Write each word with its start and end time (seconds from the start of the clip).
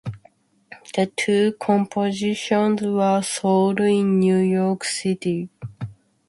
The 0.95 1.11
two 1.15 1.53
compositions 1.59 2.81
were 2.81 3.21
sold 3.21 3.81
in 3.81 4.17
New 4.17 4.37
York 4.37 4.83
City. 4.83 5.47